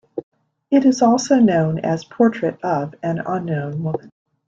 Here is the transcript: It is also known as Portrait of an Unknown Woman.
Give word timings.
It 0.71 0.83
is 0.83 1.03
also 1.03 1.35
known 1.35 1.77
as 1.77 2.03
Portrait 2.05 2.59
of 2.63 2.95
an 3.03 3.21
Unknown 3.23 3.83
Woman. 3.83 4.09